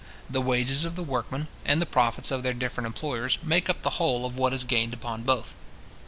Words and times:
The 0.27 0.41
wages 0.41 0.83
of 0.83 0.95
the 0.95 1.03
workmen, 1.03 1.47
and 1.63 1.79
the 1.79 1.85
profits 1.85 2.31
of 2.31 2.41
their 2.41 2.55
different 2.55 2.87
employers, 2.87 3.37
make 3.43 3.69
up 3.69 3.83
the 3.83 3.97
whole 4.01 4.25
of 4.25 4.35
what 4.35 4.51
is 4.51 4.63
gained 4.63 4.95
upon 4.95 5.21
both. 5.21 5.53